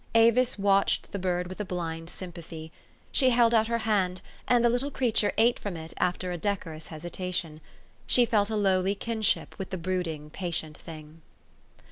Avis 0.15 0.57
watched 0.57 1.11
the 1.11 1.19
bird 1.19 1.45
with 1.45 1.61
a 1.61 1.63
blind 1.63 2.09
sympathy. 2.09 2.71
She 3.11 3.29
held 3.29 3.53
out 3.53 3.67
her 3.67 3.77
hand, 3.85 4.23
and 4.47 4.65
the 4.65 4.69
little 4.71 4.89
creature 4.89 5.31
ate 5.37 5.59
from 5.59 5.77
it 5.77 5.93
after 5.97 6.31
a 6.31 6.39
decorous 6.39 6.87
hesitation. 6.87 7.61
She 8.07 8.25
felt 8.25 8.49
a 8.49 8.55
lowly 8.55 8.95
kinship 8.95 9.53
with 9.59 9.69
the 9.69 9.77
brooding, 9.77 10.31
patient 10.31 10.75
thing. 10.75 11.21